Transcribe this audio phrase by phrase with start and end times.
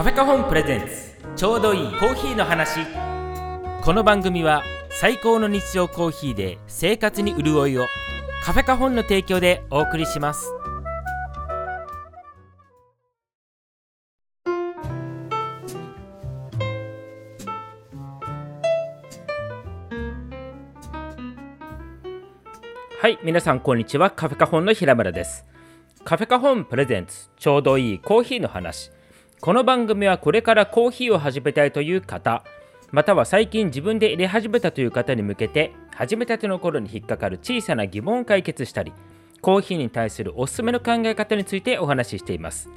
[0.00, 1.14] カフェカホンプレゼンツ。
[1.36, 2.80] ちょうどいいコーヒーの話。
[3.82, 7.86] この番組は最高の日常コーヒーで生活に潤いを。
[8.42, 10.54] カフェカホンの提供でお送りします。
[23.02, 24.10] はい皆さんこんにちは。
[24.10, 25.44] カフェカホンの平村です。
[26.04, 27.28] カフェカホンプレゼンツ。
[27.36, 28.90] ちょうどいいコーヒーの話。
[29.42, 32.44] この番組はこれからコーヒーを始めたいという方
[32.92, 38.92] または最近自分で入れ始めたという方に向けて始めたての頃に引っかかる小さな疑問を解決したり
[39.40, 42.68] コーヒーに対するおすすめの考え方についてお話ししています。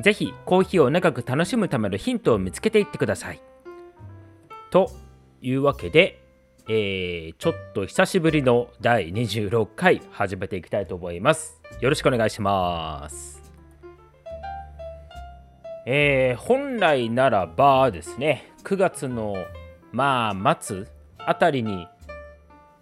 [0.00, 3.40] ぜひコーヒーを長く楽しむためのヒントを見つけていってください。
[4.70, 4.90] と
[5.40, 6.20] いうわけで、
[6.68, 11.60] えー、ちょっと久しぶりの第26回始めていきたいと思います。
[11.80, 13.31] よろしくお願いします。
[15.84, 19.36] えー、本来ならばですね9月の
[19.90, 20.86] まあ末
[21.18, 21.88] あたりに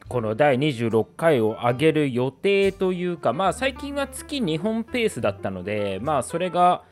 [0.09, 6.83] この第26回を上げる予定というかまあ最近は月2本ペースだったのでまあそれが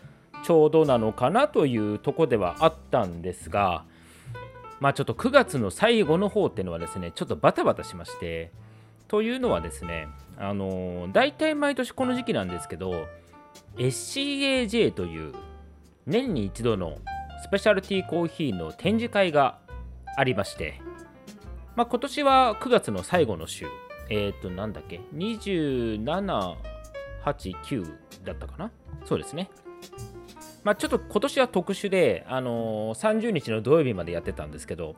[0.44, 3.84] ちょうどなのかなというとこではあったんですが
[4.80, 8.50] まあちょっと9月の最後の方っていうのはですねちょっとバタバタしまして
[9.08, 13.08] というのはですねあのー、大体毎年この時期なんですけど
[13.76, 15.34] SCAJ という
[16.08, 16.98] 年に一度の
[17.42, 19.58] スペシャルティーコーヒーの展示会が
[20.16, 20.80] ありまして、
[21.76, 23.66] まあ、今年は9月の最後の週、
[24.10, 26.56] えっ、ー、と、なんだっけ、27、8、
[27.24, 28.72] 9だったかな？
[29.04, 29.50] そうですね。
[30.64, 34.96] まあ、ちょっと今年は特殊で、あのー、30日の土曜日までやってたんですけど、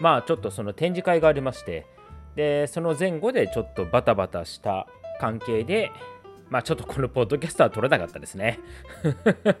[0.00, 1.86] まあちょっとその展示会がありまして、
[2.34, 4.86] で、その前後でちょっとバタバタした
[5.20, 5.90] 関係で、
[6.48, 8.60] まあちょっとこのポッドキャストは撮れなかったですね。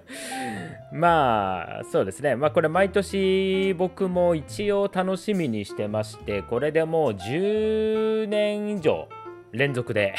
[0.92, 2.36] まあそうですね。
[2.36, 9.08] まあこれ毎年僕も一応楽しみにしてまして、これでもう10年以上
[9.52, 10.14] 連続で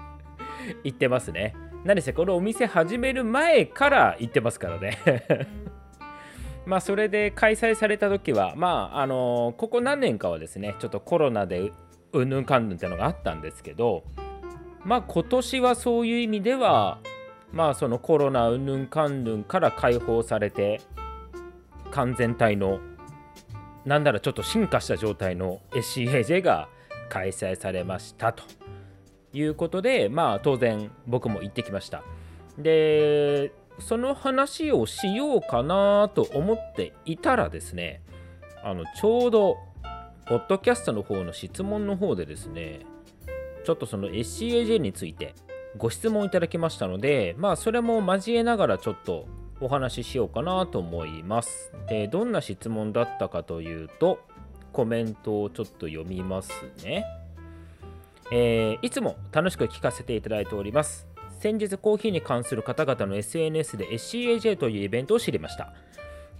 [0.84, 1.54] 行ってますね。
[1.84, 4.98] 何せこのお店始める前から行ってますからね
[6.66, 11.72] まあそれで開催された時は、まああのここ何年かはですね、ちょっとコロナで
[12.12, 14.04] うんぬんかんぬんってのがあったんですけど、
[14.84, 16.98] まあ今年はそういう意味では
[17.52, 20.80] まあそのコロナうんぬんかんぬんから解放されて
[21.90, 22.80] 完全体の
[23.84, 26.68] なんならちょっと進化した状態の SCAJ が
[27.08, 28.42] 開催されましたと
[29.32, 32.02] いうことでまあ当然僕も行ってきました。
[32.58, 38.02] でその話をしようかなと思っていたらですね
[38.64, 39.56] あのちょうど
[40.26, 42.80] ポッドキャストの方の質問の方でですね
[43.68, 45.34] ちょっとその SCAJ について
[45.76, 49.28] ご質問いただきましたので、まあそれも交えながらちょっと
[49.60, 51.70] お話ししようかなと思います。
[51.86, 54.20] で、どんな質問だったかというと、
[54.72, 56.50] コメントをちょっと読みます
[56.82, 57.04] ね。
[58.32, 61.06] えー、いつも楽しく聞かせていただいております。
[61.38, 65.74] 先日コーヒーに関する方々の SNS で SCAJ というイベントを知りました。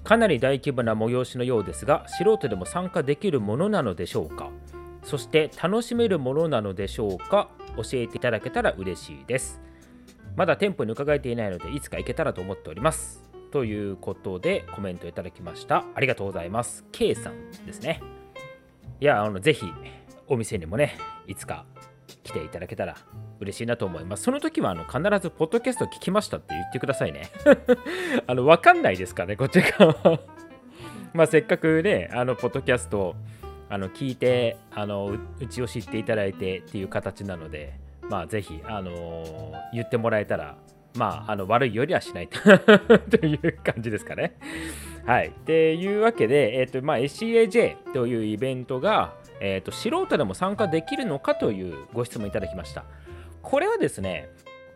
[0.03, 4.49] かなり大規模な催しのようですが、素人でも参加できるものなのでしょうか？
[5.09, 7.49] そして楽しめるものなのでしょうか？
[7.77, 9.61] 教えていただけたら嬉しいです
[10.37, 18.03] まだ店舗に伺えていないのでいつか行けたらと思っておりますということでコメントいただきましたありがとうございます K さんですね
[19.01, 19.67] いやあのぜひ
[20.27, 21.65] お店にもねいつか
[22.23, 22.97] 来ていただけたら
[23.41, 24.25] 嬉しいなと思います。
[24.25, 27.31] その時はあの必ずポッドキャスト聞きましたって言ってくださいね。
[28.27, 30.21] あの、わかんないですかね、こっち側は。
[31.15, 33.15] まあせっかくね、あの、ポッドキャスト
[33.69, 40.57] あの聞いてあのうちを知っていただいてっていう形なので、まあ、ぜひ、あの、言ってもらえたら、
[40.97, 44.37] まあ、あの悪いよりはしない という感じですかね。
[45.07, 45.29] はい。
[45.29, 52.85] っていうわけで、えーとまあ、SCAJ というイベントが、えーと、素人でも参加できるのかというご質問いただきました。
[53.43, 54.29] これはですね、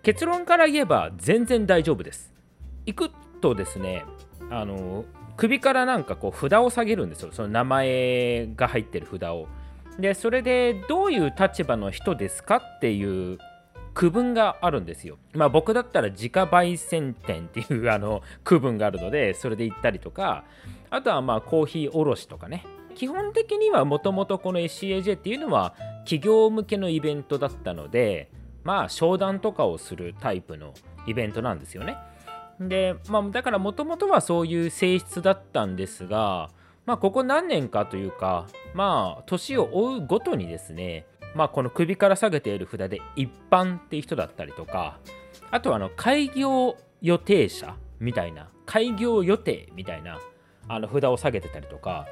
[0.02, 2.32] 結論から言えば全然大丈夫です。
[2.86, 3.10] 行く
[3.40, 4.04] とですね、
[4.50, 5.04] あの
[5.42, 9.48] 首からなんかこう札を下げるんですよその名前が入ってる札を
[9.98, 13.38] でそれでどういう立場の人ですかっていう
[13.92, 15.18] 区分があるんですよ。
[15.34, 20.44] まあ僕だったら自家焙煎店っていうあの区分があるのでそれで行ったりとか
[20.90, 22.64] あとはまあコーヒー卸とかね
[22.94, 25.74] 基本的にはもともとこの SCAJ っていうのは
[26.04, 28.30] 企業向けのイベントだったので
[28.62, 30.72] まあ商談とかをするタイプの
[31.08, 31.96] イベントなんですよね。
[32.68, 36.50] で、まあ、だからもともとはそういう性質だったんですが、
[36.86, 44.98] まあ、ここ何年かというか、まあ、年を追うごとにですね、まあ、この首から下げている札で一般っていう人だったりとか、
[45.50, 50.18] あとはあの開業予定者みたいな開業予定みたいな
[50.68, 52.06] あの札を下げてたりとか、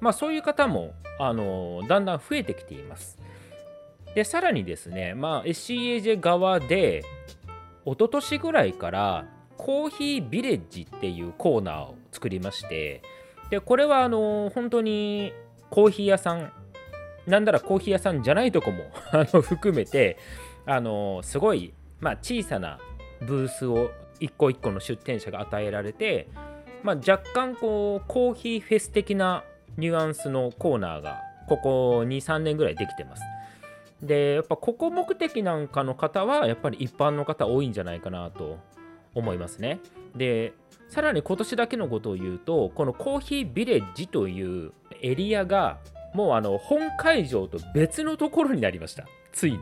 [0.00, 3.18] まあ、そういう方もあのだんだん増えてきています。
[4.14, 7.04] でさらにですね、まあ、SCAJ 側で
[7.84, 9.26] 一昨年ぐらいから
[9.60, 13.02] コーヒービレッジっていうコーナーを作りまして
[13.50, 15.34] でこれはあの本当に
[15.68, 16.50] コーヒー屋さん
[17.26, 20.16] なんならコーヒー屋さんじゃないとこも あの含めて
[20.64, 22.78] あのすごい、まあ、小さな
[23.20, 26.28] ブースを一個一個の出店者が与えられて、
[26.82, 29.44] まあ、若干こうコーヒーフェス的な
[29.76, 31.20] ニュアンスのコーナーが
[31.50, 33.22] ここ23年ぐらいできてます。
[34.02, 38.58] でやっぱここ目的なんかの方はやっぱり一般の方多いんじゃないかなと
[39.14, 39.80] 思いますね。
[40.16, 40.52] で
[40.88, 44.72] さらに今年だけのことを言うとこのコーヒービレッジという
[45.02, 45.78] エリアが
[46.14, 49.58] もうあの本会場と別のところになりましたついに。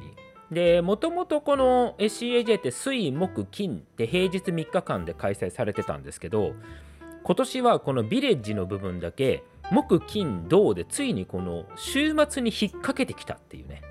[0.50, 6.54] でもともとこの CAJ って水木金って平日3日間で開催されてたんですけど
[7.22, 13.82] 今年はこのビレッジの部分だけ木金銅でついにこの週末に引っ掛けてきたっていうね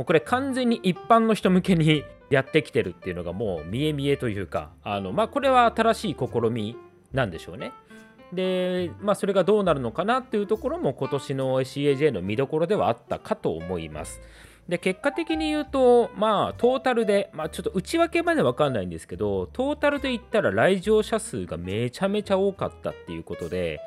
[0.00, 6.74] もうこれ完全に一般の人向けにやってきてるっていうのがもう見え見えというかあのまあこれは新しい試み
[7.12, 7.74] なんでしょうね。
[8.32, 14.22] で、まあ、それがどうなるのかなっていうところも今年の CAJ の見どころではあったかと思います。
[14.70, 23.80] で結果的に言うと、まあ、トータルで、まあ、ちょっと内訳まで分かんないんですけど、トータルで言ったら来場者数がめちゃめちゃ多かったっていうことで、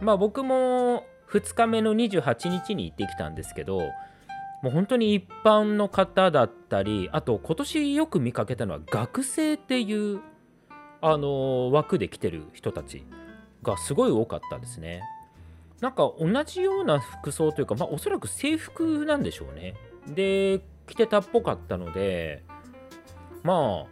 [0.00, 1.02] まあ、僕も
[1.32, 3.80] 2日目の28日に行ってきたんですけど、
[4.66, 10.20] もう本当に一般の方だったり、あと今年よく見かけたのは学生っていう
[11.00, 13.04] あの枠で来てる人たち。
[13.66, 15.02] がすごい多かったですね。
[15.80, 19.74] なんか同じような服装というか、まあ、おそらく制服なんでしょうね。
[20.06, 22.44] で、着てたっぽかったので、
[23.42, 23.86] まあ、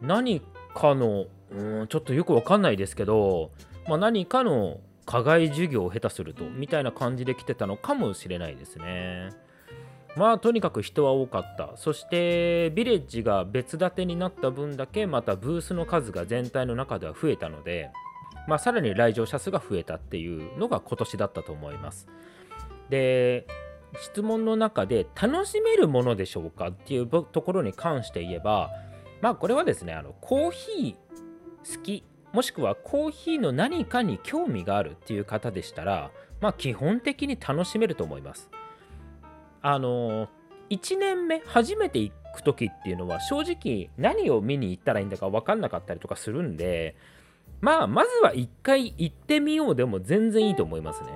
[0.00, 0.40] 何
[0.74, 3.50] かの、うん、ちょっとよくわかんないですけど、
[3.86, 9.30] まあ、何かの課外授業を下手すると、みたいな感じで来てたのかもしれないですね。
[10.16, 17.90] まあとにかく人は多かったそしてビレッジが別建てになった分だけまたブースの数が全体の中では増えたので
[18.48, 22.08] まあ、さらに来場者数が増えたっていうのが今年だったと思います。
[22.88, 23.46] で
[24.00, 28.70] 質問の中で楽しめるものでしょうかっていうところに関して言えば
[29.20, 36.10] まあこれはですねあのコーヒー好きもしくはコーヒーの何かに興味があるっていう方でしたら
[36.40, 38.50] まあ基本的に楽しめると思います。
[39.62, 40.28] あの
[40.70, 46.94] 1年目初めて行く時っていうのは正直何を見に行ったらいいんだか分かんなかったりとかするんで
[47.60, 51.08] まあまずは一回行ってみようでも全然いいと思いますね。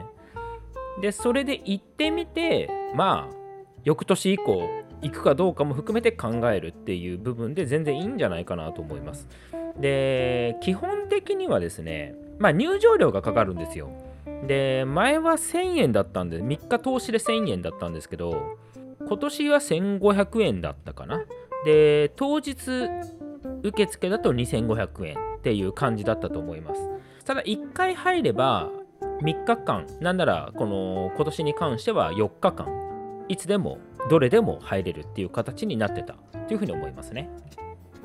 [1.01, 3.37] でそれで行ってみてまあ
[3.85, 4.69] 翌年以降
[5.03, 9.29] 行くかどうかも含めて考えるっていう部分で全然いいんじゃないかなと思います。
[9.79, 13.91] で基本的にはですねまあ入場料がかかるんですよ。
[14.47, 18.57] で前は1000円だったんで3日投資で1000円だったんですけど
[19.07, 21.25] 今年は1500円だったかな。
[21.65, 22.57] で当日
[23.63, 26.81] 受付だと2500円っていう感じだったと思います
[27.25, 28.71] ただ1回入れば
[29.23, 33.79] 3日間なんならこの今年に関しては4日間いつでも
[34.11, 36.15] どれでも入れるっていう形になってた
[36.49, 37.31] というふうに思いますね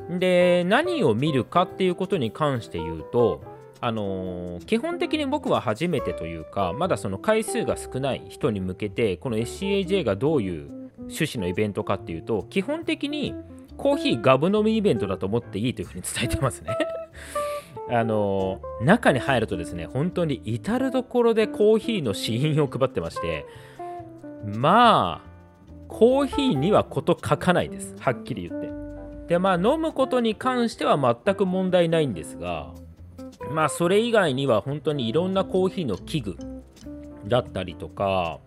[0.09, 10.69] で何を見るかっていうことに関して言うとあのー、基本的に僕は初めてというかまだその回数が少ない人に向けてこの SCAJ がどういう
[10.99, 13.35] 趣旨のイベントかっていうと基本的に
[13.77, 16.75] コーヒーガブ飲みイベントだと思っていいというふうに伝えてますね。
[17.89, 23.45] あの中に入るとですね本当に至る所でコーヒーの試飲を配ってまして
[24.43, 25.27] まあ
[25.87, 27.95] コーヒーにはこと書かないです。
[27.99, 28.69] はっきり言って。
[29.27, 32.73] でまあ飲むことに関しては全く問題ないんですが
[33.51, 36.37] まあそれ以外には本当にいろんなコーヒーの器具
[37.25, 38.39] だったりとか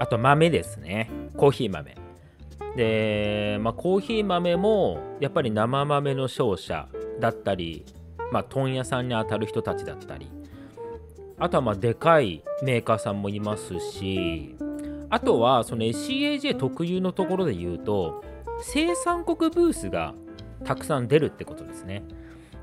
[0.00, 1.10] あと豆ですね。
[1.36, 1.96] コーヒー豆。
[2.76, 7.84] で、まあ、コーヒー豆もやっぱり生豆の商社だったり、
[8.32, 10.30] まあ、問屋さんに当たる人たちだったり。
[11.40, 14.56] あとはまあでかいメーカーさんもいますし
[15.08, 18.22] あとはその SCAJ 特有のところで言うと
[18.62, 20.14] 生産国ブースが
[20.64, 22.04] たくさん出るってことですね。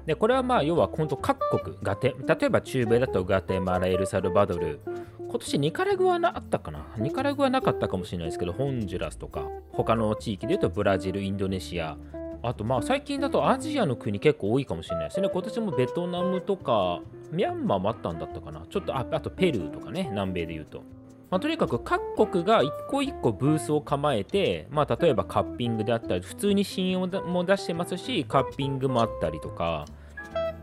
[0.08, 4.80] でこれはまあ要は本当各国ガテ例えば中米だとガテマラエルサルバドル
[5.20, 6.88] 今年ニカラグアなあったかな？
[6.98, 11.98] ニカラグアなかったかもしれないですけど、ホンジュラスとか、他の地域で言うとブラジル、インドネシア、
[12.42, 15.28] あとまあ最近だとアジアの国結構多いかもしれないですね。
[15.30, 17.02] 今年もベトナムとか、
[17.34, 18.66] ミャンマーもあったんだったかな？
[18.70, 20.82] ちょっとあ、あとペルーとかね、南米で言うと。
[21.30, 29.86] まあ、とにかく各国が一個一個ブースを構えて、まあ、例えばカッピングであったり、普通に試飲も出してますし、カッピングもあったりとか、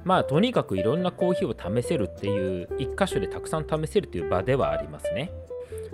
[0.04, 5.32] まあとにかくいろんなコーヒーを試せるっていう一箇所でたくさん試せるという場ではありますね。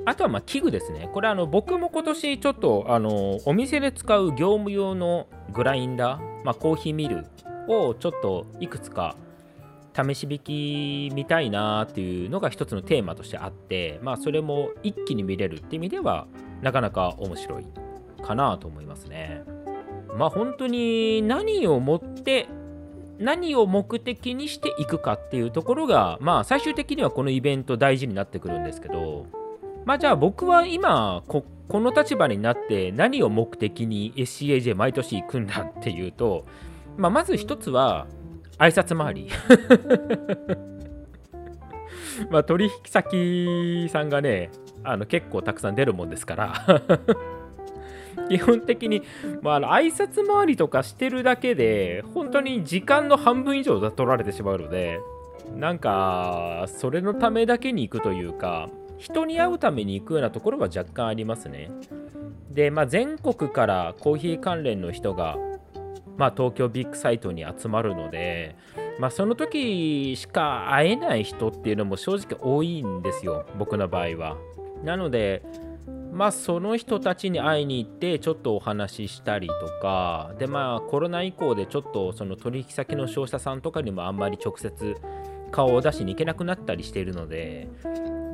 [0.04, 1.08] あとはまあ器具ですね。
[1.12, 7.26] これあの僕も今年ちょっとあのお店で使う業務用のグラインダー、まあ、コーヒーミル
[7.68, 9.14] をちょっといくつか
[9.94, 10.38] 試し引
[11.10, 16.26] き見たいなっていうのが一つのテーマとしてあって、まあそれも一気に見れるって意味では
[16.62, 17.66] なかなか面白い
[18.22, 19.42] かなと思いますね。
[20.16, 22.48] まあ本当に何をもって
[23.18, 29.26] 何を目的にしていくかっていうところがまあ最終的にはこのイベント大事になってくるんですけど
[29.84, 36.46] まあじゃあ僕は今この立場になって何を目的に SCAJ 毎年行くんだっていうと、
[36.96, 38.06] まあ、まず一つは
[38.60, 39.28] 挨拶回り。
[42.30, 44.50] まあ取引先さんがね
[44.84, 46.52] あの結構たくさん出るもんですから。
[48.28, 49.02] 基本的に、
[49.42, 55.00] まあ、あの挨拶回りとかしてるだけで本当に時間の半分以上取られてしまうので
[55.56, 61.70] なんかそれのためだけに行くというか人に会うために行くようなところは若干ありますね。
[62.50, 65.38] で、まあ、全国からコーヒー関連の人が、
[66.20, 68.54] まあ、東京ビッグサイトに集まるので、
[68.98, 74.36] まあ、その時しか会えない人っていうのも正直多いんですよ僕の場合は。
[74.84, 75.42] なので
[76.12, 84.96] まあその人たちに会いに行ってちょっとお話ししたりとかでまあコロナ以降でちょっとその取引先の商社さんとかにもあんまり直接
[85.50, 87.70] 顔を出しに行けなくなったりしているので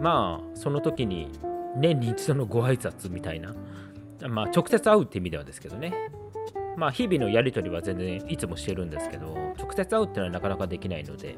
[0.01, 1.31] まあその時に
[1.77, 3.55] 年に一度のご挨拶みたいな
[4.29, 6.11] まあ直接会うって意味ではですけどね。
[6.77, 11.37] まあ日々のやり取りは全然いつもしてるんですけど直接会うっていうのはなかなかできないので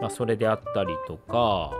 [0.00, 1.72] まあそれであったりとか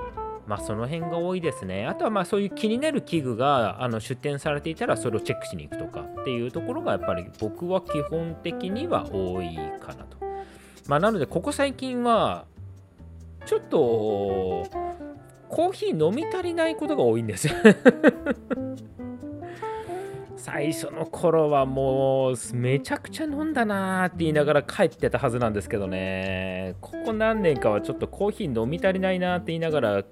[0.47, 1.87] まあその辺が多いですね。
[1.87, 10.19] あとはまあそういう気になる器具があの出展されていたらそれをチェックしに行くとかっていうところがやっぱり僕は基本的には多いかなと。
[10.87, 12.45] まあなのでここ最近は
[13.45, 14.67] ちょっと
[15.49, 17.49] コーヒー飲み足りないことが多いんです
[20.37, 26.77] 最初の頃はもうめちゃくちゃ飲んだなーって言いながら帰ってたはずなんですけどね。
[26.81, 30.05] ここ何年かはちょっとコーヒー飲み足りないなって言いながら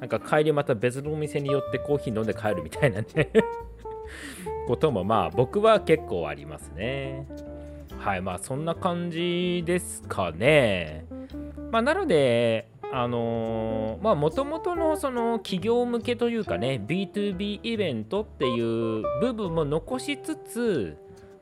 [0.00, 3.30] なんか帰りまた別のお店に寄ってコーヒー飲んで帰るみたいなね。
[4.66, 7.26] こともまあ僕は結構ありますね。
[7.98, 11.06] はいまあそんな感じですかね。
[11.70, 20.96] まあなのであのー、まあもともとのその企業向けというかね B2B イベントっていう部分も残しつつ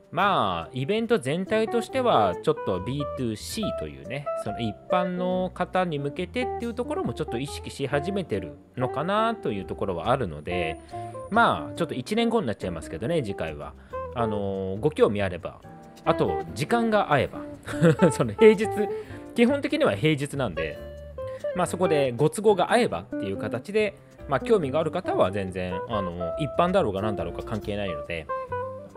[0.09, 10.79] まあイベント全体としてはちょっと B2C というねその一般の方に向けてっていうところもちょっと意識し始めてるのかなというところはあるので
[11.29, 13.73] まあちょっと1年後になっちゃいますけどね次回は。
[14.15, 15.59] あのー、ご興味あれば
[16.05, 17.41] あと時間が合えば。
[18.11, 18.67] その平日
[19.35, 20.92] 基本的には平日なんで
[21.55, 28.27] まあ、そこでご都合が合えばっていう形で、まあ、興味がある方は全然あの一般だろうが何だろうか関係ないので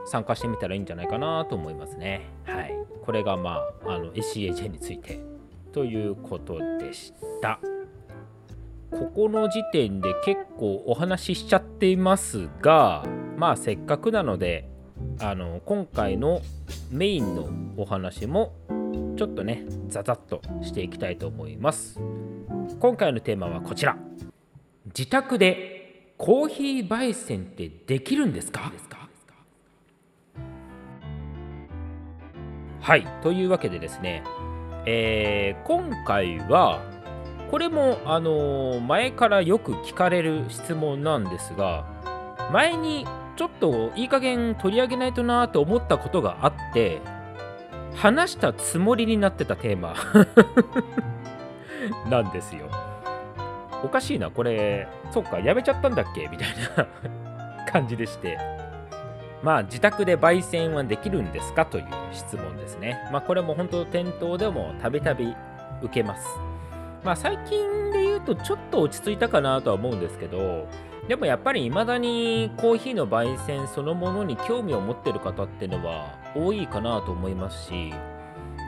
[0.06, 2.22] 参加してみたらいいんじゃないかなと思いますね。
[2.44, 2.72] はい、
[3.04, 5.20] これが、まあ、あの SCAJ について
[5.72, 7.58] ということでした。
[8.90, 13.04] ここの時点で結構お話ししちゃっていますが
[13.36, 14.68] まあせっかくなので
[15.20, 16.40] あの今回の
[16.90, 18.54] メインのお話も
[19.16, 22.00] ちょっとねザザッとしていきたいと思います。
[22.80, 23.96] 今回のテーマはこちら。
[24.86, 28.72] 自宅でコーヒー焙煎ってできるんですか？
[32.80, 33.06] はい。
[33.22, 34.22] というわけでですね、
[34.86, 36.80] えー、今回は
[37.50, 41.84] これもあのー、前からよく聞かれる質問なんですが
[42.52, 47.00] 前にちょっといい加減取り上げないとなと思ったことがあって
[47.96, 49.94] 話したつもりになってたテーマ
[52.10, 52.66] なんですよ。
[53.84, 56.28] おかしいな、これ、そっか、やめちゃったんだっけ？
[56.28, 56.86] みたいな
[57.70, 58.38] 感じでして。
[59.42, 61.66] まあ、自宅で焙煎はできるんですか？
[61.66, 62.98] という質問ですね。
[63.12, 65.34] まあ、これも本当、店頭でもたびたび
[65.82, 66.26] 受けます。
[67.04, 70.66] まあ、最近で言うと、ちょっと落ち着いたかなとは思うんですけど、
[71.06, 77.92] でもやっぱり未だにコーヒーの焙煎そのものに興味を持ってる方っていうのは多いかなと思いますし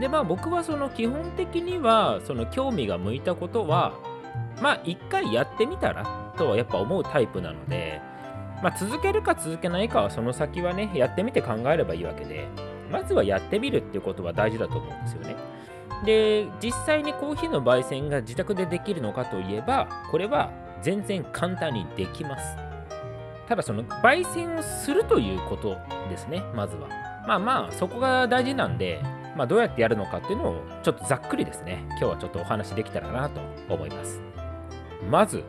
[0.00, 3.92] でまあ僕はその基本的にはその興味が向いたことは
[4.62, 8.00] まあ一回やってみたらとはやっぱ思うタイプなので
[8.62, 12.48] まあ続けるか続けないかはその先はねやってみて考えればいいわけで
[12.90, 15.36] まずはやってみるっていうことは大事だと思うんですよね。
[16.04, 22.68] で実際にコーヒーの焙煎が自宅でできるのかといえばこれは全然簡単にできます。
[23.48, 25.76] ただその焙煎をするということ
[26.10, 27.07] ですね、まずは。
[27.28, 29.02] まあまあ、そこが大事なんで、
[29.36, 31.84] まあ、どうやってやるのかっていうのをちょっとざっくりですね。
[31.90, 34.22] 今日はちょっとお話できたらなと思います。
[35.10, 35.44] まず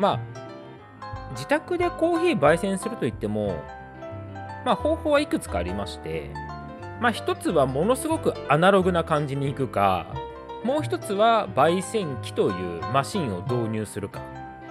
[0.00, 3.62] まあ自宅でコーヒー焙煎するといっても
[4.64, 6.30] まあ方法はいくつかありまして
[7.00, 10.12] まあ一つはものすごくアナログな感じにいくか
[10.64, 14.20] もう一つは焙煎機というマシンを導入するか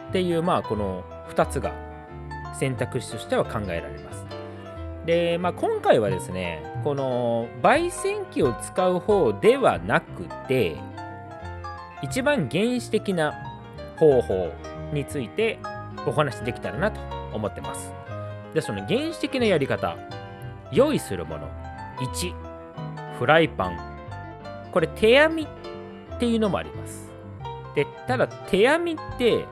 [0.09, 1.73] っていうまあこの2つが
[2.53, 4.34] 選択肢としては考えられます。
[5.05, 10.77] で、まあ、今回はですねこの焙煎機を使う方ではなくて
[12.01, 13.33] 一番原始的な
[13.97, 14.51] 方法
[14.93, 15.59] について
[16.05, 16.99] お話しできたらなと
[17.33, 17.91] 思ってます。
[18.53, 19.97] でその原始的なやり方
[20.71, 21.49] 用意するもの
[21.97, 22.33] 1
[23.17, 23.95] フライパン。
[24.71, 27.09] これ手編みっていうのもあります。
[27.75, 29.45] でただ手編みって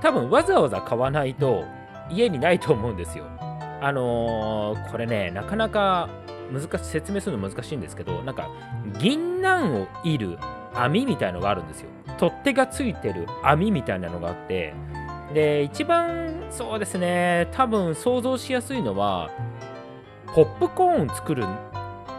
[0.00, 1.64] 多分わざわざ買わないと
[2.10, 3.26] 家にないと思うんですよ。
[3.82, 6.08] あのー、これね、なかなか
[6.52, 8.48] 難し説明するの難しいんですけど、なんか、
[9.00, 10.38] 銀杏をいる
[10.72, 11.88] 網みたいのがあるんですよ。
[12.16, 14.72] 取っ手がついてる網みたいなのがあって、
[15.34, 19.30] で、一番そうですね、多分想像しやすいのは、
[20.32, 21.44] ポップコーン作る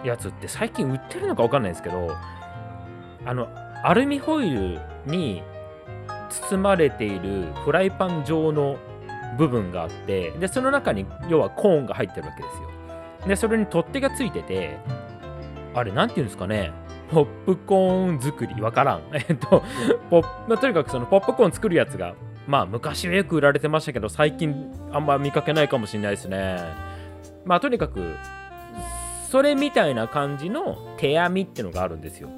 [0.03, 2.11] やつって最近売ってるのか分かんないですけど、
[3.23, 3.47] あの、
[3.83, 5.43] アルミホイルに
[6.29, 8.77] 包まれているフライパン状の
[9.37, 12.69] 部分があってでその中に要はコーンが入ってるわけですよ。
[13.27, 14.77] でそれに取っ手がついてて
[15.73, 16.71] あれ何て言うんですかね
[17.09, 19.01] ポップコーン作りわからん。
[19.13, 19.63] えっと
[20.09, 22.15] ポッとにかくそのポップコーン作るやつが
[22.47, 26.57] まあ昔はよく売られてましたけど最近あんま見かけないかもしれないですね。
[27.45, 28.15] まあとにかく
[29.29, 32.29] それみたいな感じの手編みってのがあるんですよ。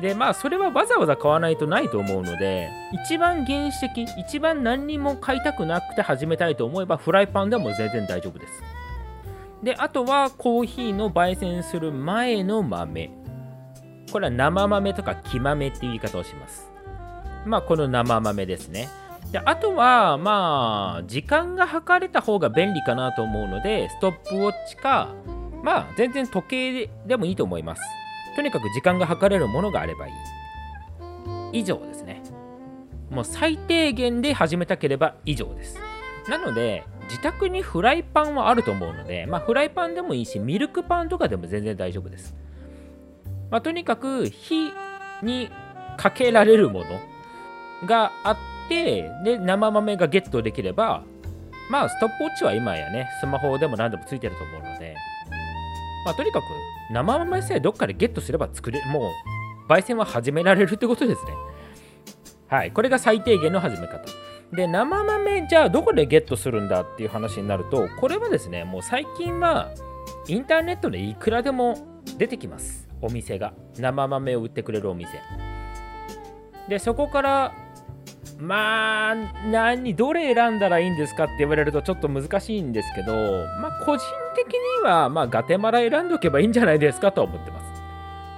[0.00, 2.68] でまあそれはわざわざ買わないとないと思うので
[3.04, 8.62] 一番原始的一番何にも買いたくなくて始めたいと思えばフライパンでも全然大丈夫です。
[9.62, 13.10] であとはコーヒーの焙煎する前の豆。
[14.12, 16.70] これは生豆とか木豆っていう言い方をします。
[17.46, 18.88] まあこの生豆ですね。
[19.32, 25.14] であとはまあ時間が測れた方が便利かなと思うのでストップウォッチか
[25.62, 27.82] まあ全然時計でもいいと思います。
[28.34, 30.12] とにかく時間が計れるものがあればいい。
[31.60, 32.22] 以上ですね。
[33.10, 35.78] もう最低限で始めたければ以上です。
[36.28, 42.34] なので、自宅にフライパンはあると思うので、まあ、フライパンでもいいし、ミルクパンとかでも全然大丈夫です。
[43.50, 44.72] まあ、とにかく火
[45.22, 45.50] に
[45.96, 46.86] かけられるもの
[47.86, 48.36] があっ
[48.68, 51.04] て、で、生豆がゲットできれば、
[51.70, 54.96] まあ、ストップウォッチは今やね、スマホでも何でもついてると思うので、
[56.04, 56.44] まあ、とにかく
[56.90, 59.10] 生豆さえどっかでゲットすれば作れも
[59.68, 61.32] う焙煎は始められるってことですね。
[62.48, 62.72] はい。
[62.72, 64.04] これが最低限の始め方。
[64.52, 69.72] で生豆じゃあどこでゲットするんだっていう話になるとこれはですねもう最近は
[70.28, 72.88] インターネットでいくらでも出てきます。
[73.00, 73.54] お店が。
[73.76, 75.20] 生豆を売ってくれるお店。
[76.68, 77.54] でそこから
[78.38, 79.14] まあ
[79.50, 83.12] 何どれ選んだらいいんですかって言われるとちょっと難しいんですけど
[83.60, 87.64] まあ個人的にはまあガテマラ選んどけばいいんじゃないですかと思ってます。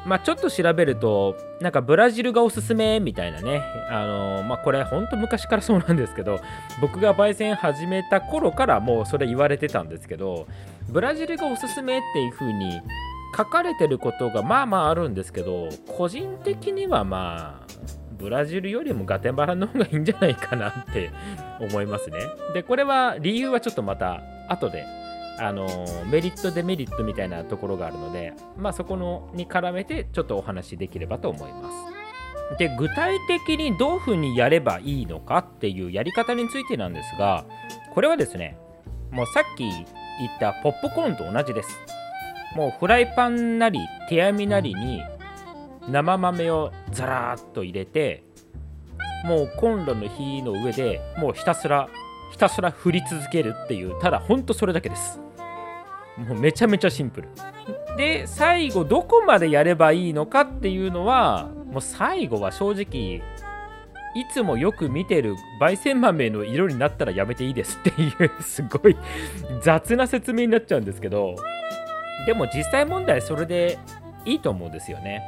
[0.06, 3.62] まあちょっと調べるとなんかブラジルがおすすめみたいなね。
[3.90, 6.38] あのまあこれほんと昔からそうなんですけど
[6.80, 10.46] 僕が焙煎始めた頃からもうそれ言われてたんですけど
[10.88, 12.80] ブラジルがおすすめっていう風に
[13.36, 17.65] 書かれてることがまあまああるんですけど個人的にはまあ
[18.18, 21.10] ブラジルよりもガテマラの方がいいんじゃないかなって
[21.60, 22.18] 思いますね。
[22.54, 24.84] で、これは理由はちょっとまた後で、
[25.38, 25.66] あの
[26.10, 32.58] メリットデメリットみたいなところがあるので、まあそこのに絡めてちょっとお話しできればと思います。
[32.58, 37.44] で、具体的にどういうふうにやればいいのかっていうやり方についてなんですが、
[37.92, 38.56] これはですね、
[39.10, 39.82] もうさっき言
[40.28, 41.68] ったポップコーンと同じです。
[42.54, 45.02] もうフライパンなり手編みなりに
[45.88, 48.24] 生豆をザラーッと入れて
[49.24, 51.88] もうコンロの火の上でもうひたすら
[52.30, 55.20] ひたすら振り続けるっていうただほんとそれだけです。
[56.16, 57.28] もうめちゃめちゃシンプル。
[57.96, 63.22] で最後どこまでやればいいのかっていうのはもう最後は正直
[64.14, 68.96] いつもよく見てる焙煎豆の色になったらやめていいですっていうすごい
[69.62, 71.36] 雑な説明になっちゃうんですけど
[72.26, 73.78] でも実際問題それで
[74.24, 75.22] いいと思うんですよね。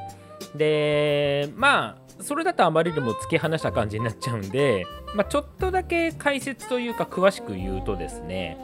[0.54, 8.58] でまあそれだとあまりにも突き放した感じになっちゃうんで、まあ、ちょっとだけ解説というか詳しく言うとですね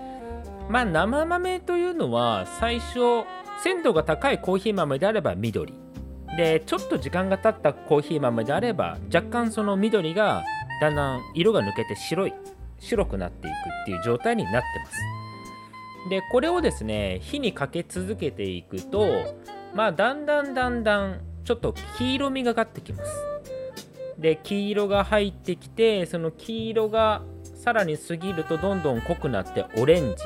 [0.69, 3.25] まあ生豆というのは最初
[3.63, 5.73] 鮮度が高いコーヒー豆であれば緑。
[6.37, 10.43] でちょっと時間が経ったコーヒー豆であれば若干その緑が
[10.81, 12.35] だんだん色が抜けて白い
[12.81, 16.11] 白くなっていくっていう状態になってます。
[16.11, 19.07] でこれをですね火にかけ続けていくと
[19.75, 23.13] まあだんだんだんだんちょっと黄色みがかってきます。
[24.19, 27.23] で黄色が入ってきてその黄色が
[27.55, 30.23] さらに過ぎるとどんどん濃くなってオレンジ。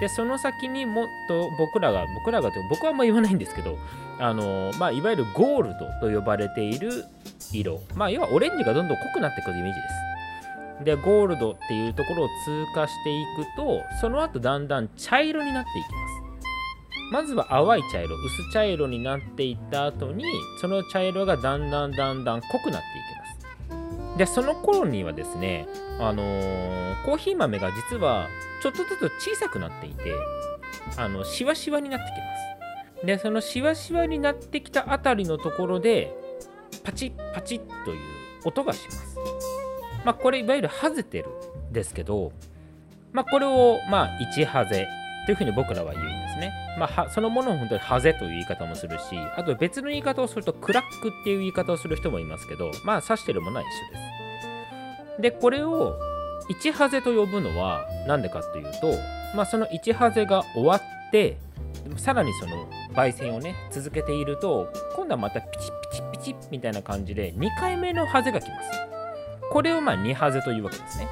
[0.00, 3.76] でその先にもっと僕らが僕らがと僕はあんま言わないんですけど
[4.18, 7.04] あのまあいわゆるゴールドと呼ばれている
[7.52, 7.80] 色。
[7.94, 10.84] まあ要はオレンジがどんどん濃くなってくるイメージです。
[10.84, 16.09] でゴールドっていうところを通過していくとその後だんだん茶色になっていきます。
[17.10, 20.24] まずは淡い茶色薄茶色になっていった後に
[20.60, 24.18] その茶色がだんだんだんだん濃くなっていきます。
[24.18, 25.66] でその頃にはですね
[25.98, 28.28] あのー、コーヒー豆が実は
[28.62, 30.14] ちょっとずつ小さくなっていて
[30.96, 32.16] あのシワシワになってきま
[33.00, 33.06] す。
[33.06, 36.14] でそのシワシワになってきたあたりのところで
[36.84, 37.98] パチッパチッという
[38.44, 39.16] 音がします。
[40.04, 41.28] まあこれいわゆるハゼてる
[41.72, 42.32] ですけど
[43.12, 44.86] まあこれをまあ1ハゼ
[45.30, 46.52] というふうに僕らは言うんですね。
[46.76, 55.22] まあ、そのものを本当にハゼという言い方もするし、あと別の言い方をするとクラックっていう言い方をする人もいますけど、まあ指してるものは一緒です。
[55.22, 56.00] で、これを
[56.50, 58.92] 1ハゼと呼ぶのは何でかっていうと、
[59.36, 61.36] まあ、その1ハゼが終わって、
[61.96, 68.70] さらにその焙煎をね、続けていると、今度はまたピチピチピチみたいな感じで2回目のハゼが来ます。
[69.52, 71.06] これをまあ2ハゼというわけですね。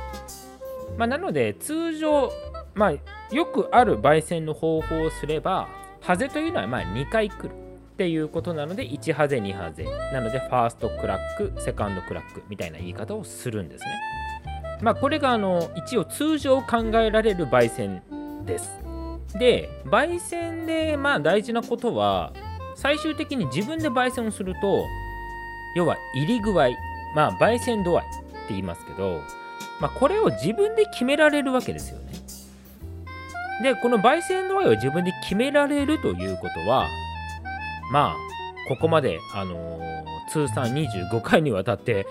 [0.97, 2.33] まあ、なので通常
[2.79, 5.69] まあ、よくある焙煎の方法をすれば、
[6.01, 9.85] ハゼというのはま2回来るっていうことなので、1ハゼ、2ハゼ。
[10.13, 13.91] なので、ファーストクラック、セカンドクラックみたいな言い方をするんですね。
[14.81, 18.01] まあ、これがあの一応通常考えられる焙煎
[18.47, 18.71] です。
[19.37, 22.33] で、焙煎でまあ大事なことは、
[22.77, 24.87] 最終的に自分で焙煎をすると、
[25.75, 26.69] 要は入り具合、
[27.17, 29.21] まあ焙煎度合いって言いますけど、
[29.81, 32.09] まあ、これを自分で決められるわけですよね。
[33.63, 36.89] で、この焙煎度合いを自分で決められるということは、
[37.93, 38.17] まあ、
[38.69, 42.07] ここまで、あのー、通算25回にわたって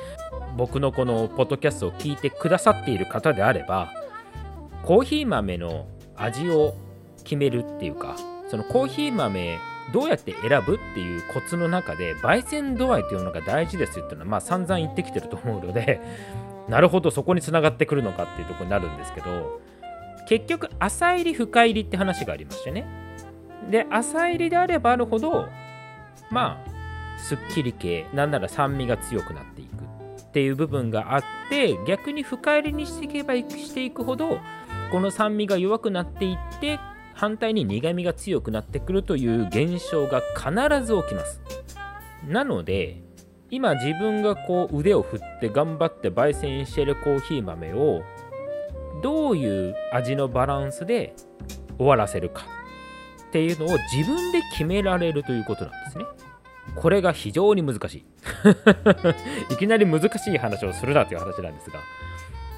[0.57, 3.91] 僕のこのポッドキャストを聞いてくださっている方であれば、
[4.83, 6.75] コーヒー豆の味を
[7.23, 8.15] 決めるっていうか、
[8.49, 9.57] そのコーヒー豆
[9.93, 16.01] どうやって選ぶっていうコツの中で焙煎度合いというのが大事ですっていうのはまあ散々言ってきてると思うので
[16.67, 19.61] なるほどそこにつながってくるのかっていうとこになるんですけど
[20.27, 22.85] 結局浅入り深入りって話がありましてね。
[23.71, 25.47] で浅入りであればあるほど
[26.29, 29.83] まあすっきり系なんなら酸味が強くなっていく
[30.21, 34.39] っていう部分があって逆に深入りにしていけばしていくほど
[34.91, 36.79] この酸味が弱くなっていって
[37.13, 41.41] 反対に苦みが強くなってくるという現象が必ず起きます。
[42.27, 43.01] なので
[43.49, 48.03] 今自分がこう腕を振って頑張って焙煎してるコーヒー豆を
[49.01, 51.15] どういう味のバランスで
[51.77, 52.45] 終わらせるか
[53.27, 56.05] っていうのを自分で決められるということなんですね。
[56.75, 58.05] これが非常に難しい。
[59.53, 61.79] いきなり難しい話をするなという話なんですが。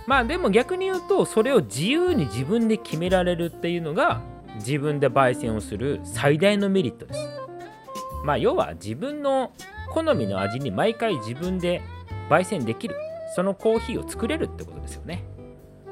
[0.07, 4.21] まあでも逆に言うとそれを自由に自分で決められるっていうのが
[4.55, 7.29] 自分で焙煎をする最大のメリットです。
[8.23, 9.51] まあ要は自分の
[9.91, 11.81] 好みの味に毎回自分で
[12.29, 12.95] 焙煎できる
[13.35, 15.23] そのコーヒーを作れるってことですよね。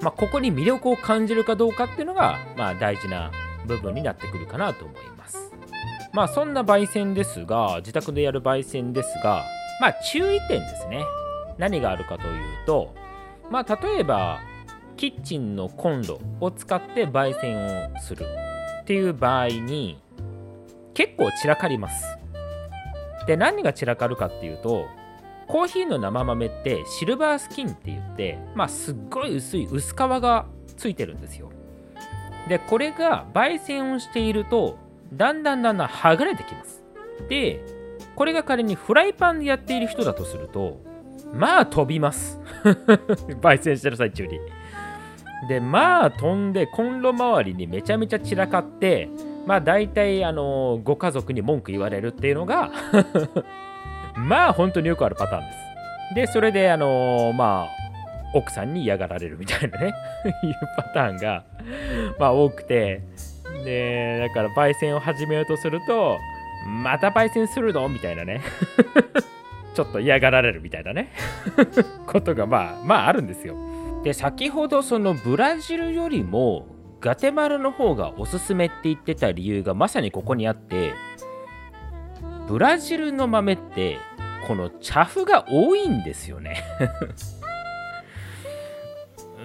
[0.01, 3.31] まあ、ここに魅力を感じるかどうかっていうのが、まあ、大事な
[3.65, 5.51] 部分になってくるかなと思います。
[6.13, 9.43] まあそんな焙煎ですが、自宅でやる焙煎ですが、
[9.79, 11.03] まあ注意点ですね。
[11.59, 12.95] 何があるかというと、
[13.51, 14.39] まあ例えば、
[14.95, 18.25] キッチンのコンロを使って焙煎をする
[18.81, 19.99] っていう場合に、
[20.95, 22.17] 結構散らかります。
[23.27, 24.87] で、何が散らかるかっていうと、
[25.47, 31.51] コーヒーの生豆ってシルバースキンって言ってまあすっごい薄い薄皮がついてるんですよ。
[32.49, 34.77] でこれが焙煎をしていると
[35.13, 36.83] だんだんだんだん剥がれてきます。
[37.29, 37.63] で
[38.15, 40.81] これが仮にフライパンでやっている人だとすると
[41.33, 42.39] まあ飛びます。
[43.41, 44.39] 焙煎してる最中に。
[45.47, 49.09] でまあ飛んでコンロ周りにめちゃめちゃ散らかって
[49.45, 52.71] まあ大体あのご家族に文句言われるっていうのが
[54.17, 56.15] まあ本当によくあるパターンです。
[56.15, 57.77] で、それで、あのー、まあ、
[58.33, 59.93] 奥さんに嫌がられるみたいなね。
[60.43, 61.43] いうパターンが、
[62.19, 63.01] まあ多くて、
[63.63, 66.17] で、だから焙煎を始めようとすると、
[66.83, 67.87] また焙煎するの？
[67.89, 68.41] みたいなね。
[69.73, 71.11] ちょっと嫌がられるみたいなね。
[72.07, 73.55] ことがまあ、まああるんですよ。
[74.03, 76.65] で、先ほどそのブラジルよりも
[76.99, 80.93] ガテマラの方がおすすめって言ってた理由がまさにここにあって、
[82.47, 83.97] ブラジルの豆って
[84.47, 86.63] この茶フが多いんですよね。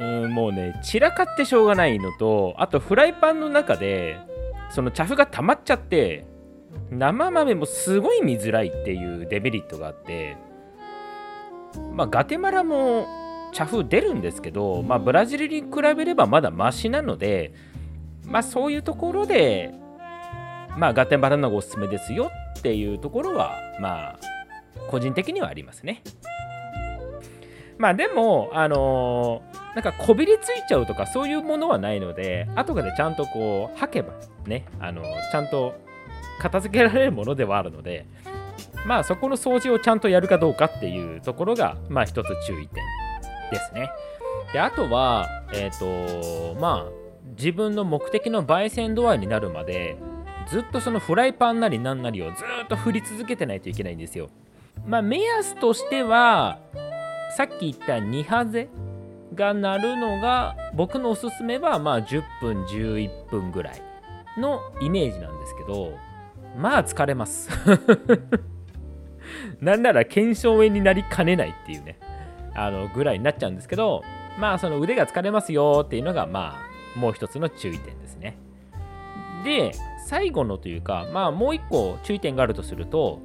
[0.00, 4.18] うんもうね散らかってしょうがないのとあとフライパンの中で
[4.70, 6.24] その茶フが溜まっちゃって
[6.90, 10.36] 生豆もすごい見づらいっていうデメリットがあって
[11.94, 13.06] まあガテマラも
[13.52, 17.52] 茶風出るんですけど、まあ、ブラジルに比べればまだマシなので、
[18.24, 19.74] まあ、そういうところで、
[20.78, 24.18] まあ、ガテマラのがおすすめですよっていうところは、まあ、
[24.92, 26.02] 個人的にはありますね。
[27.78, 34.12] まあでも、あのー、なんかこびりついちゃうとかそういうものはないので、後からでちゃんとこう、吐けば
[34.46, 35.74] ね、あのー、ちゃんと
[36.40, 38.06] 片付けられるものではあるので、
[38.86, 42.84] まあそこの掃除をちゃんとやるかどうかっていうところが、まあ一つ注意点
[43.50, 43.90] ですね。
[44.52, 46.92] で、あとは、えっ、ー、と、まあ、
[47.38, 49.96] 自分の目的の焙煎度合いになるまで、
[50.48, 54.28] ずっとそのフライパンなりなんなりをずっと振り続けてないといけないんですよ。
[54.86, 56.58] まあ、目安としては、
[57.36, 58.68] さっき言った2ハゼ
[59.34, 63.82] が鳴るのが、僕のおすすめは、まあ、10分、11分ぐらい
[64.38, 65.96] のイメージなんですけど、
[66.56, 67.48] まあ、疲れます。
[69.60, 71.98] なんなら検証炎になりかねないっていうね。
[72.54, 74.02] あのぐらいになっちゃうんですけど
[74.38, 76.62] まあその腕が疲れますよっていうのがま
[76.96, 78.36] あもう一つの注意点ですね
[79.44, 79.72] で
[80.06, 83.20] 最後のというかまあもう一個注意点があるとすると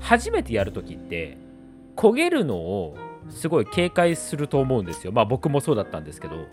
[0.00, 1.38] 初めてやるときって
[1.96, 2.96] 焦げるのを
[3.28, 5.12] すごい警戒すると思うんですよ。
[5.12, 6.46] まあ僕もそうだったんですけど。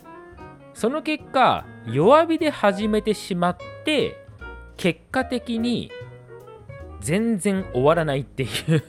[0.73, 4.15] その結果弱火で始めてしまって
[4.77, 5.89] 結果的に
[7.01, 8.83] 全然終わらないっていう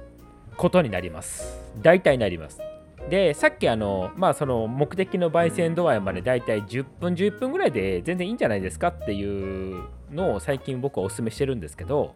[0.56, 1.62] ことになります。
[1.82, 2.62] 大体なります。
[3.10, 12.14] でさっきあのまあその目的の焙煎度合いまでだいたい10分11分ぐらいで全然いいんじゃないですかっていうのを最近僕はお勧めしてるんですけど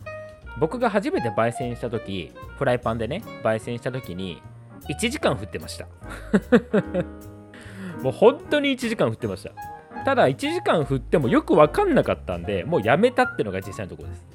[0.58, 4.42] 僕が初めて焙煎した時フライパンでね焙煎した時に
[4.88, 5.86] 1時間振ってました。
[8.02, 9.52] もう本当に1時間振ってました。
[10.04, 14.26] ただ1時間振ってもよく分かんなかったんでもうやめたってのが実際のところです。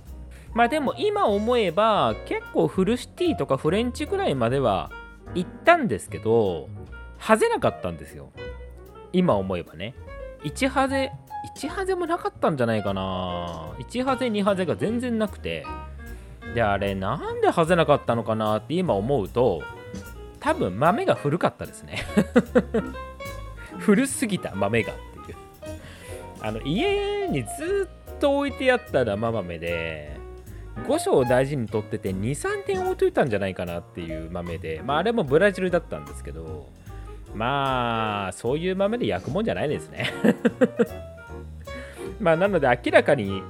[0.53, 4.89] まあでも今思えば結構フルシティとかフレンチぐらいまでは
[5.33, 6.69] 行ったんですけど
[7.19, 8.29] 外せなかったんですよ。
[9.11, 9.95] 今思えばね。
[10.43, 11.11] 1ハゼ
[11.57, 13.73] 1ハゼもなかったんじゃないかな。
[13.79, 15.65] 1ハゼ2ハゼが全然なくて。
[16.55, 19.61] であれなんで外せなかったのかなって今思うと
[20.39, 22.03] 多分豆が古かったですね。
[23.77, 25.37] 古すぎた豆がっていう。
[26.41, 30.17] あの家にずっと置いてあった生豆で
[30.87, 36.69] 5章を大事に取ってて23点置いといたんじゃないかなっていう豆でまああれもブラジルだったんですけど
[37.33, 40.13] まあそういう豆で焼くもんじゃないですね。
[42.21, 43.43] まあなので明らかに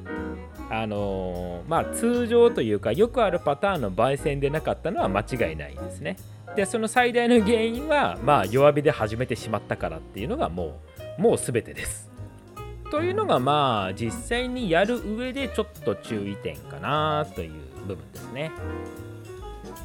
[0.82, 6.18] あのー、まあ通常というかよくあるパターンの焙煎でなかったのは間違いないですね
[6.56, 10.80] でその最大の原因はまあ弱火で始めてしまったからっていうのがも
[11.18, 12.10] うもう全てです
[12.92, 17.52] というのがまあ実際にやる上でちょっと注意点かなという
[17.88, 18.52] 部分ですね。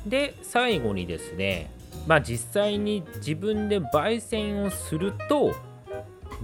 [0.06, 1.72] で最後にですね
[2.06, 5.54] まあ実際に自分で焙煎をすると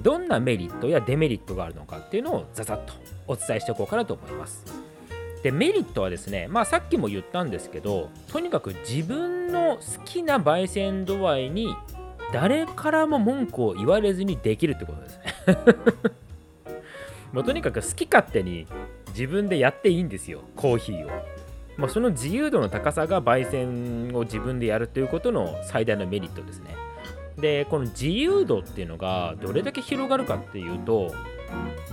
[0.02, 2.94] どんなメリットやデメリットがあるのかっていうのをざざっと
[3.26, 4.64] お伝えしておこうかなと思います。
[5.42, 11.76] でメリットはですねまあさっきも言ったんですけどとにかく自分の好きな焙煎度合いに
[12.32, 15.24] 誰からも文句を言われずにできるってことですね
[17.32, 18.66] もうとにかく好き勝手に
[19.08, 21.10] 自分でやっていいんですよコーヒーを。
[21.76, 26.74] まあ、その自由度の高さが焙煎を自分でやるということの最大のメリットですね。
[27.38, 31.12] でこの自由度っていうのがどれだけ広がるかっていうと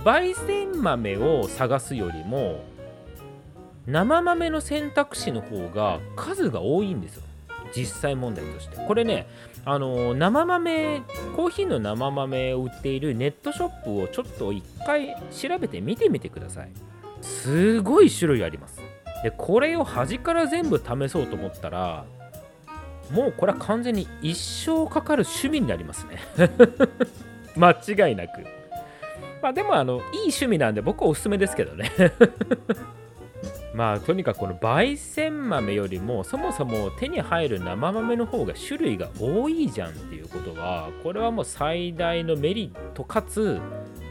[0.04, 2.64] 焙煎豆を探すよりも
[3.86, 7.22] 生豆の選択肢の方が数が多いんですよ。
[7.74, 8.76] 実際問題として。
[8.76, 9.26] これね
[9.64, 11.02] あの生豆
[11.36, 16.70] コーヒーの生豆を売っているネットショップをちょっと一回調べて見てみてください。
[17.20, 18.80] すごい種類あります。
[19.22, 22.04] でこれを端から全部試そうと思ったら
[23.10, 26.18] もうこれは完全に一生かかる趣味になりますね。
[27.56, 28.44] 間違いなく。
[29.44, 31.92] まあでもあのいい趣味なんで僕はおすすめですけどね
[33.74, 43.60] まあとにかくこの焙煎豆よりもそもそも手に入る生豆の方が種類が多いじゃんっていうことはこれはもう最大のメリットかつ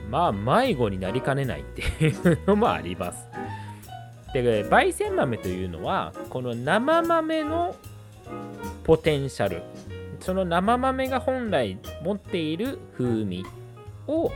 [0.07, 3.27] まあ迷子になりかねないっていうのもあります。
[4.35, 7.75] で焙煎豆というのはこの生豆の
[8.83, 9.63] ポテンシャル
[10.19, 13.43] その生豆が本来持っている風味
[14.07, 14.31] を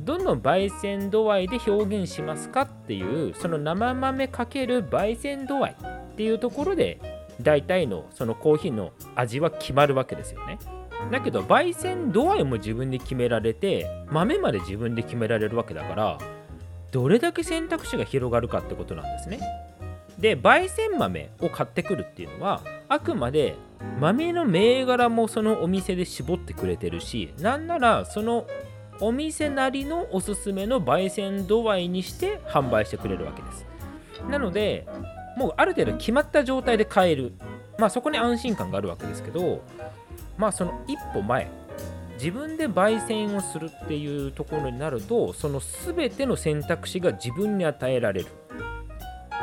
[0.00, 5.76] どの焙煎度合いで表現しますかっていうその生豆かける焙煎度合い
[6.12, 7.00] っていうところで
[7.42, 10.58] 大体のそのコーヒーの味は決まるわけですよね。
[11.12, 16.18] だけど焙煎度合いも自分で決められて豆まで自分で決められるわけだから
[16.90, 19.40] どれだけ選択肢が広がるかってことなんですね。
[20.18, 23.54] で焙煎豆を買ってくるっていうのはあくまで
[24.00, 28.44] 豆の銘柄もそのお店で絞ってくれてるしなんならその
[29.00, 33.66] お店なりのおすすめの焙煎度合いにして販売してくれるわけです。
[34.28, 34.86] なので
[35.36, 37.32] もうある程度決まった状態で買える。
[37.78, 39.62] まあそこに安心感があるわけですけど
[40.36, 41.48] まあその一歩前
[42.14, 48.26] 自分で焙煎をするっていうところになるとその全ての選択肢が自分に与えられる。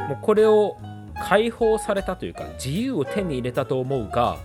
[0.09, 0.75] もうこれを
[1.17, 4.37] 解放されたというか自由を手に入れたと思うか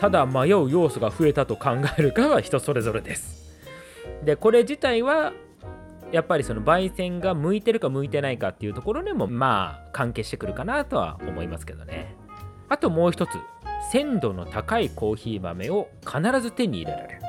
[0.00, 3.49] ただ迷う要素が増えたと考えるかは人それぞれです。
[4.24, 5.32] でこれ自体は
[6.12, 12.16] やっぱりその焙煎が向いてるか向いてないかっていうところにもまあ関係してくるかなとは思いますけどね。
[12.68, 13.30] あともう一つ
[13.92, 17.20] 鮮度の高いコーヒー豆を必ず手に入れられる。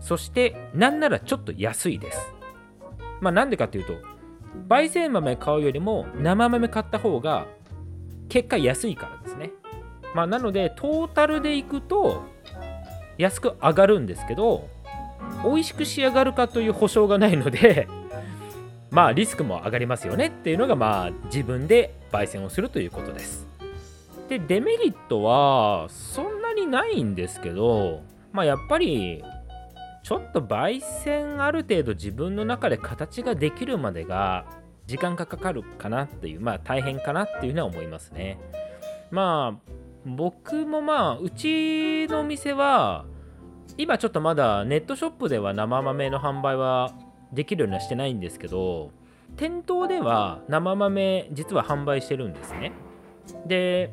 [0.00, 2.34] そしてなんならちょっと安いです。
[3.20, 3.94] まあなんでかっていうと
[4.68, 7.46] 焙煎豆買うよりも生豆買った方が
[8.28, 9.50] 結果安いからですね。
[10.14, 12.22] まあなのでトータルでいくと
[13.16, 14.68] 安く上がるんですけど
[15.44, 17.88] 美味しく仕上がるかという保証がないので
[18.90, 23.48] まあリスクも上がりますよねっていうのがまあ自分で焙煎をするということです。
[24.28, 29.24] でデメリットはそんなにないんですけどまあやっぱり
[30.02, 34.44] ちょっと焙煎ある程度自分の中で形ができるまでが
[34.86, 38.38] 時間がかかるかなっていうまあ大変かなっていうのは思いますね。
[39.10, 39.72] まあ
[40.06, 43.04] 僕もまあうちのお店は
[43.80, 46.92] 今ちょっとまだネットショップでは生豆の販売は
[47.32, 48.90] できるようにはしてないんですけど
[49.38, 52.72] 店頭では生豆実は販売してるんですね。
[53.46, 53.90] で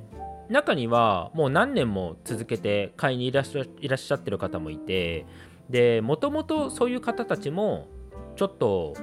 [0.49, 5.25] 中にはもう何年も続けて買いにいらっしゃいらっしゃってる方もいて
[5.69, 7.87] でもともとそういう方たちも
[8.35, 8.93] ちょっと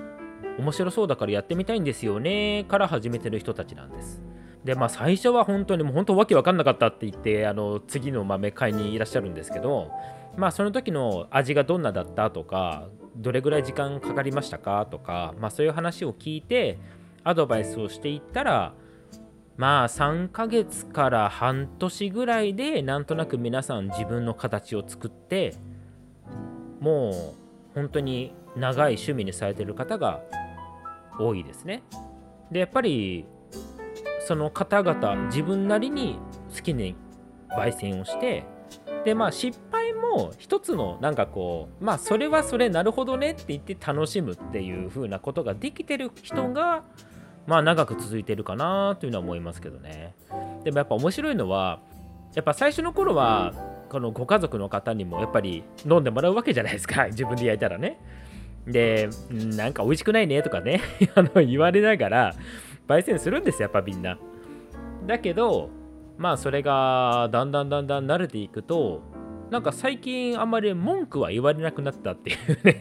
[0.59, 4.23] 面白そうだからやってみたいんですよねから始めてる人たちなんです。
[4.64, 9.90] でまあ最初は本当にもう本当わけわかんなかったって言ってあの次の豆買いにいらっしゃるんですけど
[10.37, 16.79] まあその時の味がどんなだったとかどれぐらい時間かかりましたかとか、まあ、そういう話を聞いて
[17.23, 18.75] アドバイスをしていったら
[19.57, 25.55] まあ3ヶ月から半年ぐらいでなんとなく皆さん自分の形を作って
[26.81, 27.14] もう
[27.75, 30.23] 本当に長い趣味にされてる方が
[31.18, 31.83] 多いですね。
[32.51, 33.27] でやっぱり
[34.27, 36.18] その方々自分なりに
[36.55, 36.97] 好きに
[37.57, 38.44] 焙煎をして
[39.05, 39.59] でまあ失
[39.94, 46.85] も一つのなんかこうまあそれはそれなるほどねって言って楽しむっていう風なことができてる人が
[47.46, 50.14] まあ長く続いてるかなというのは思いますけどね。
[50.64, 51.80] でもやっぱ面白いのは
[52.35, 53.52] やっぱ最初の頃は
[53.88, 57.07] このご家族の方にもやっぱり飲んでもらうわけじゃないですか。
[57.12, 57.98] 自分で焼いたらね。
[58.66, 60.80] でなんか美味しくないねとかね。
[61.14, 62.35] あの言われながら
[62.88, 64.18] 焙煎するんですやっぱみんな。
[65.07, 65.70] だけど
[66.16, 69.02] まあそれがだんだんだんだん慣れていくと
[69.50, 72.80] なんか最近あんまり文句は言われなくなったっていうね。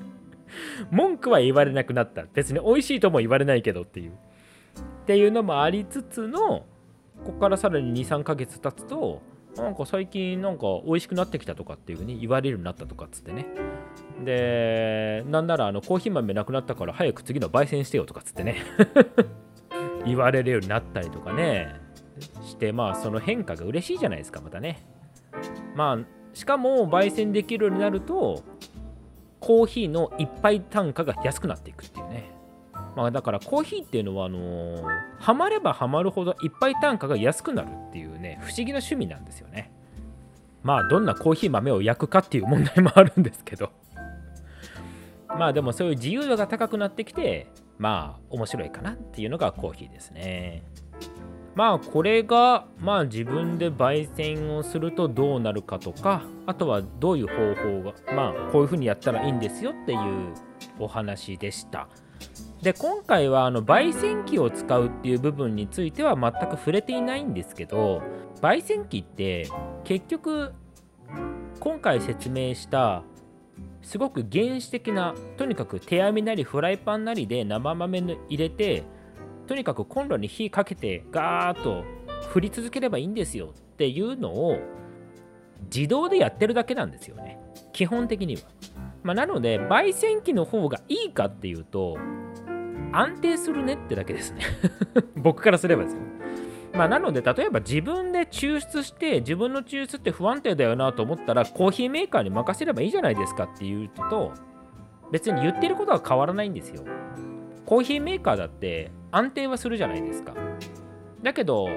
[0.90, 2.24] 文句は言われなくなった。
[2.32, 4.12] 別に美味しいとも言われないけどっていう。
[4.12, 4.14] っ
[5.06, 6.66] ていうのもありつつの
[7.24, 9.22] ここからさらに23ヶ月経つと
[9.56, 13.46] なんか最近なんか美味しくなってきたとかっていう風に言われるようになったとかっつってね。
[14.24, 18.56] でなんならあのコーヒー豆なくなったから早く次の焙煎してよとかっつってね。
[20.06, 21.88] 言われるようになったりとかね。
[22.42, 24.86] してまあその変化が嬉しいじゃないですかまたね。
[25.78, 25.98] まあ
[26.34, 28.42] しかも焙煎できるようになると
[29.38, 32.32] コーヒーの一杯単価が安くなっていくっていうね。
[32.96, 34.82] まあだからコーヒーっていうのはあのー、
[35.20, 39.70] ハマればハマるほど一杯単価が安くなるっていうね不思議な趣味なんですよね。
[40.64, 43.70] まあどんなコーヒー豆を焼くかっていう問題もあるんですけど。
[45.28, 47.46] まあでもそういう自由度が高くなってきて
[47.78, 50.64] まあ面白いかなっていうのがコーヒーですね。
[51.58, 60.34] まあこれがまあ自分で焙煎をするとどうなるかとかあとはどういう方法がまあこういうふうにやったらいいんですよっていう
[60.78, 61.88] お話でした。
[62.62, 68.02] で今回はあの焙煎機を使うっていう部分については全く触れていないんですけど
[68.40, 69.48] 焙煎機って
[69.82, 70.52] 結局
[71.58, 73.02] 今回説明した
[73.82, 78.84] すごく原始的なとにかく手編みなりフライパンなりで生豆入れて
[79.48, 81.84] とにかくコンロに火かけてガーッと
[82.28, 84.58] 振り続ければいいんですよっていうのを
[85.74, 87.38] 自動でやってるだけなんですよね。
[87.72, 88.42] 基本的には、
[89.02, 91.96] まあ、なので焙煎機の方がいいかっていうと
[92.92, 94.42] 安定するねってだけですね。
[95.16, 96.02] 僕からすればですよ。
[96.74, 104.32] まあ、なので例えば自分で抽出して自分の抽出って不安定だよなと思ったらコーヒーメーカーに任せればいいじゃないですかっていうのと
[105.10, 106.84] 別に言ってることは変わらないんですよ。
[107.64, 110.34] コーヒーメーカーだって安定はするじゃないですか。
[111.22, 111.68] だけど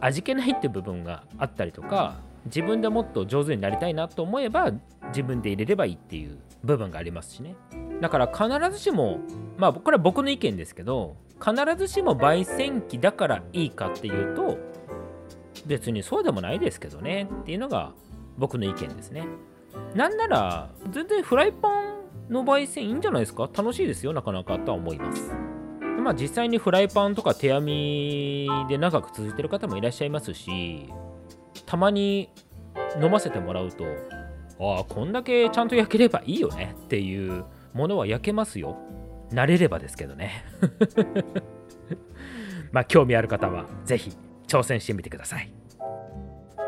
[0.00, 2.16] 味気ないって部分があったりとか
[2.46, 4.72] 自分でもっと上手になりたいなと思えば
[5.08, 7.54] 自分で入れればいいっていう部分がありますしね。
[8.00, 9.20] だから必ずしも
[9.56, 14.58] まあこれは僕の意見ですけど必ずしも焙煎機だからいいかっていうと
[15.66, 17.92] 別にそうでもないですけどねっていうのが
[18.36, 19.24] 僕の意見ですね。
[19.94, 23.48] なんなら全然フライパンの焙煎いいんじゃないですか？
[23.52, 25.32] 楽しいですよなかなかとは思います。
[26.00, 30.88] まあ実際にフライパンとか手編みで長く続いてる方もいらっしゃいますし
[31.66, 32.28] たまに
[33.00, 33.84] 飲ませてもらうと
[34.60, 38.76] ああこんだけちゃんと焼ければいいよねっていうものは焼けますよ。
[39.30, 40.44] 慣れればですけどね。
[42.70, 44.12] まあ興味ある方は是非
[44.46, 45.52] 挑戦してみてください。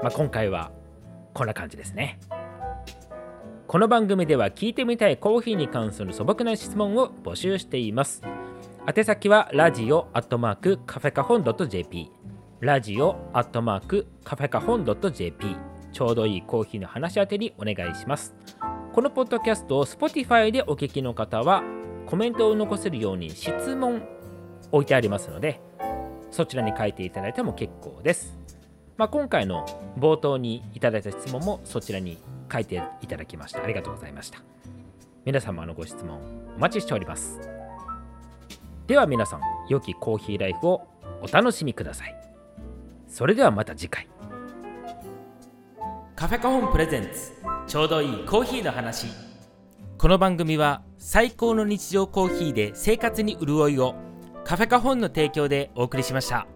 [0.03, 0.72] まあ今回は
[1.35, 2.18] こんな感じですね。
[3.66, 8.22] この番組では聞いてみたいコーヒーに関する素朴な質問を募集しています。
[8.87, 12.12] 宛先はラジオアットマークカフェカホン .jp
[12.61, 15.57] ラジオアットマークカフェカホン .jp
[15.91, 18.35] ちょうどいいコーヒーの話し当てにお願いします。
[18.93, 21.64] このポッドキャストを Spotify でお聞きの方は
[22.05, 24.03] コメントを残せるように質問
[24.70, 25.62] 置いてありますので
[26.30, 28.37] そちらに書いていただいても結構です、
[28.99, 29.64] まあ、今回の
[29.99, 32.18] 冒頭にいただいた質問もそちらに
[32.53, 33.64] 書いていただきました。
[33.64, 34.43] ありがとうございました。
[35.24, 36.20] 皆様のご質問
[36.55, 37.64] お待ちしております。
[38.87, 40.87] では皆さん良きコーヒーライフを
[41.22, 42.14] お楽しみください。
[43.09, 44.09] それではまた次回。
[46.14, 47.32] カフェカホンプレゼンツ
[47.66, 49.07] ちょうどいいコーヒーの話。
[49.97, 53.95] この番組は最高の日常コーヒーで生活に潤いを
[54.45, 56.47] カフェカホンの提供でお送りしました。